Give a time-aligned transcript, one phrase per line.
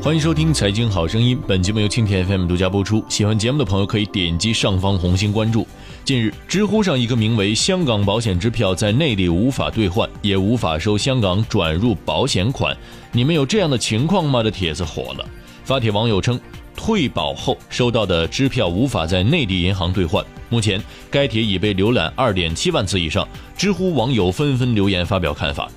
[0.00, 3.04] 欢迎收听《财经好声音》，本节目由蜻蜓 FM 独家播出。
[3.08, 5.66] 喜欢节目的朋友可以点击上方红心关注。
[6.04, 12.74] 近日，知乎上一个名为“香港保险支票在内地无法兑换，也无法收香港转入保险款，
[13.10, 15.28] 你们有这样的情况吗？”的帖子火了。
[15.64, 16.40] 发帖网友称，
[16.76, 20.24] 退保后收到的支票无法在内地银行兑换。
[20.48, 20.80] 目前，
[21.10, 23.26] 该帖已被浏览二点七万次以上，
[23.56, 25.68] 知乎网友纷纷留言发表看法。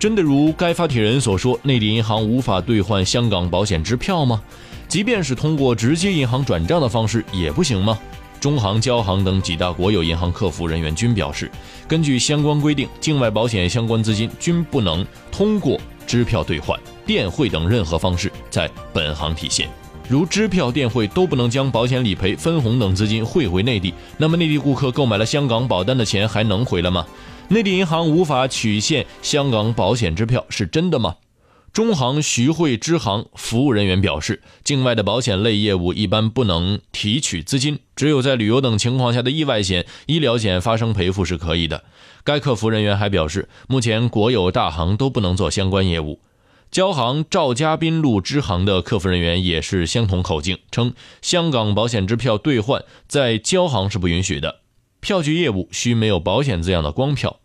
[0.00, 4.40] 真的如该发帖人所说，内地银行无法兑换香港保险支票吗？
[4.88, 7.98] 即便是通过直接银行转账的方式也不行吗？
[8.40, 11.50] 中行、交行等几大国有银行客服人员均表示，
[11.86, 19.68] 根据相关规定，境外保险相关资金均不能通过支票兑换、电汇等任何方式在本行体现。
[20.08, 27.04] 如支票、电汇都不能将保险理赔、分红等资金汇回内地，那么内地顾客购买了香港保单的钱还能回来吗？
[27.52, 31.16] 内地银行无法取现香港保险支票是真的吗？
[31.72, 41.82] 中行徐汇支行服务人员表示，境外的保险类业务一般不能提取资金，只有在旅游等情况下的意外险、医疗险发生赔付是可以的。
[42.22, 46.20] 该客服人员还表示，目前国有大行都不能做相关业务。
[46.70, 54.60] 交行赵家滨路支行的客服人员也是相同口径，称香港保险支票兑换在交行是不允许的，
[55.00, 57.38] 票据业务需没有保险字样的光票。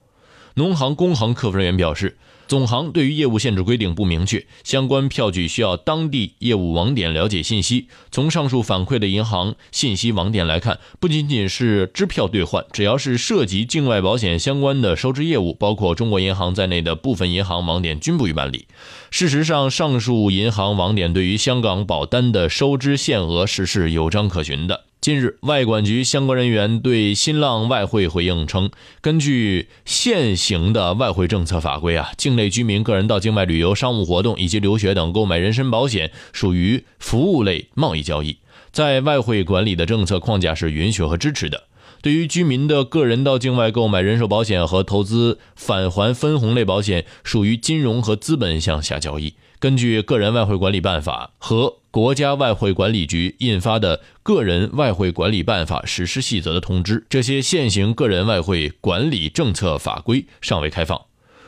[0.55, 2.17] 农行、工行客服人员表示，
[2.47, 7.89] 总行对于业务限制规定不明确，相关票据需要当地业务网点了解信息。
[8.09, 18.67] 从上述反馈的银行信息网点来看，不仅仅是支票兑换，只要是涉及境外保险相关的收支业务，包括中国银行在内的部分银行网点均不予办理。
[19.11, 24.84] 事实上，上述银行网点对于香港保单的收支限额是是有章可循的。
[25.05, 38.39] 近日，外管局相关人员对新浪外汇回应称，根据现行的外汇政策法规啊，境内居民个人到境外旅游、商务活动以及留学等购买人身保险属于服务类贸易交易，
[38.71, 41.65] 在外汇管理的政策框架是允许和支持的。
[42.01, 49.33] 对于居民的个人到境外购买人寿保险和投资返还分红类保险，属于金融和资本项下交易。
[49.57, 61.01] 根据《个人外汇管理办法》和国家外汇管理局印发的《个人外汇管理办法实施细则》的通知，这些现行个人外汇管理政策法规尚未开放。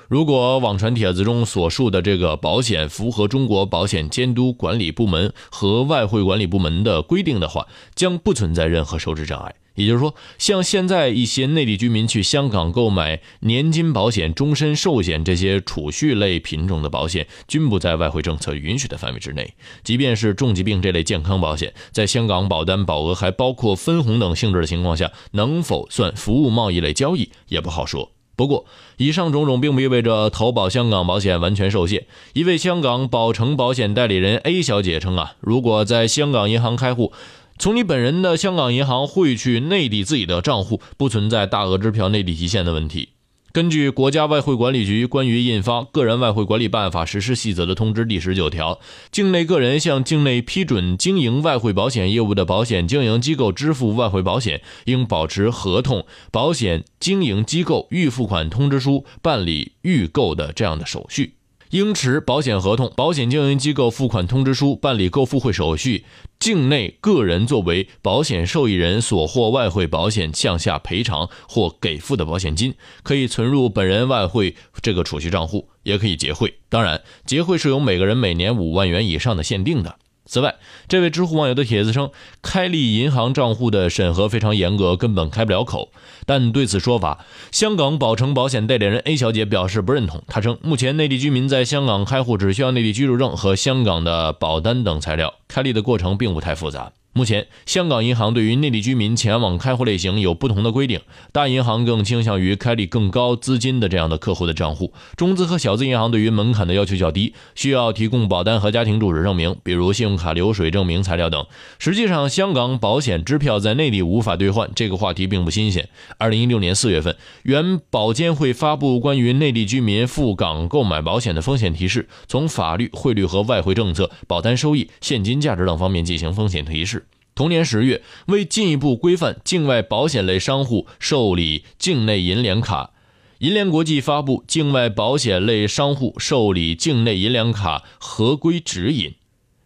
[0.07, 9.53] 如果网传帖子中所述的这个保险符合中国保险监督管理部门和外汇管理部门的规定的话，将不存在任何收支障碍。
[9.77, 19.53] 也就是说，像现在一些内地居民去香港购买年金保险、终身寿险这些储蓄类品种的保险，均不在外汇政策允许的范围之内。
[19.83, 28.11] 即便是重疾病这类健康保险，在香港保单保额还包括分红等性质的情况下，能否算服务贸易类交易也不好说。
[28.35, 28.65] 不过，
[28.97, 32.07] 以上种种并不意味着投保香港保险完全受限。
[32.33, 37.13] 一位香港宝诚保险代理人 A 小姐称啊，如果在香港银行开户。
[37.59, 43.09] 从你本人的香港银行汇去内地自己的账户，不存在大额支票内地提现的问题。
[43.51, 48.79] 根据国家外汇管理局关于印发《个人外汇管理办法实施细则》的通知第十九条，
[49.11, 61.36] 境内个人向境内批准经营外汇保险业务的保险经营机构支付外汇保险，应保持合同、保险经营机构预付款通知书、办理预购的这样的手续。
[61.71, 66.05] 应持保险合同、保险经营机构付款通知书、办理购付汇手续。
[66.39, 76.53] 境内个人作为保险受益人所获外汇保险向下赔偿或给付的保险金，可以存入本人外汇这个储蓄账户，也可以结汇。
[76.69, 79.97] 当然，结汇是由每个人每年五万元以上的限定的。
[80.27, 80.55] 此外，
[80.87, 82.11] 这位知乎网友的帖子称，
[82.41, 85.89] 开立银行账户的审核非常严格，根本开不了口。
[86.25, 90.21] 但对此说法，香港宝诚保险代理人 A 小姐表示不认同。
[90.27, 96.91] 她称，目前内地居民在香港开户只需要内地居住证和香港的保单等材料，开立的过程并不太复杂。
[97.17, 101.01] 目前，香港银行对于内地居民前往开户类型有不同的规定，
[101.31, 111.43] 大银行更倾向于开立更高资金的这样的客户的账户，中资和小资银行对于门槛的要求较低，需要提供保单和家庭住址证明，比如信用卡流水证明材料等。
[111.79, 115.89] 实际上，香港保险支票在内地无法兑换，这个话题并不新鲜。
[116.19, 127.06] 二零一六年四月份，原保监会发布关于内地居民赴港购买保险的风险提示，从法律、汇率和外汇政策、保单收益、现金价值等方面进行风险提示。
[127.37, 132.89] 同年十月，为进一步规范境外保险类商户受理境内银联卡，
[133.37, 139.11] 银联国际发布《境外保险类商户受理境内银联卡合规指引》，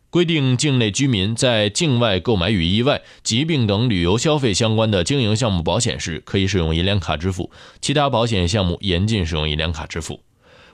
[0.09, 10.19] 规定境内居民在境外购买与意外、疾病等旅游消费相关的经营项目保险时，可以使用银联卡支付；其他保险项目严禁使用银联卡支付。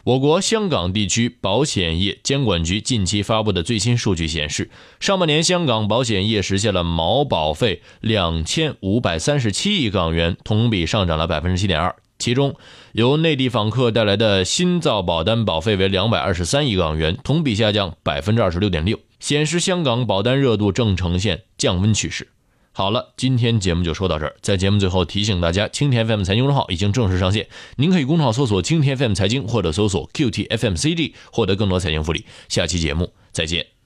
[0.07, 4.69] 我国香港地区保险业监管局近期发布的最新数据显示，
[5.01, 11.94] 上半年香港保险业实现了毛保费两千五百三十七亿港元，同比上涨了百分之七点二。
[12.19, 12.56] 其中，
[12.94, 22.30] 由内地访客带来的新造保单保费为两百二十三亿港元，同比下降百分之二十六点六，显示香港保单热度正呈现降温趋势。
[22.78, 24.36] 好了，今天节目就说到这儿。
[24.40, 27.48] 在节目最后提醒大家，青田 FM 财经公众号已经正式上线，
[27.78, 32.28] 您可以公众号搜索“青田 FM 财经”或者搜索 “QTFMCD” 获得更多财经福利。
[32.48, 33.77] 下期节目再见。